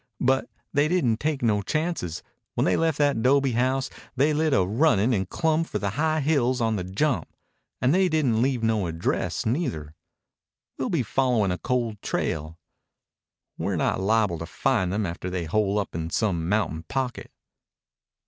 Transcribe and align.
"But 0.19 0.49
they 0.73 0.87
didn't 0.87 1.19
take 1.19 1.43
no 1.43 1.61
chances. 1.61 2.23
When 2.55 2.65
they 2.65 2.75
left 2.75 2.97
that 2.97 3.21
'dobe 3.21 3.51
house 3.53 3.91
they 4.15 4.33
lit 4.33 4.51
a 4.51 4.65
runnin' 4.65 5.13
and 5.13 5.29
clumb 5.29 5.63
for 5.63 5.77
the 5.77 5.91
high 5.91 6.21
hills 6.21 6.59
on 6.59 6.75
the 6.75 6.83
jump. 6.83 7.27
And 7.79 7.93
they 7.93 8.09
didn't 8.09 8.41
leave 8.41 8.63
no 8.63 8.87
address 8.87 9.45
neither. 9.45 9.93
We'll 10.79 10.89
be 10.89 11.03
followin' 11.03 11.51
a 11.51 11.59
cold 11.59 12.01
trail. 12.01 12.57
We're 13.59 13.75
not 13.75 13.99
liable 14.01 14.39
to 14.39 14.47
find 14.47 14.91
them 14.91 15.05
after 15.05 15.29
they 15.29 15.45
hole 15.45 15.77
up 15.77 15.93
in 15.93 16.09
some 16.09 16.49
mountain 16.49 16.81
pocket." 16.89 17.29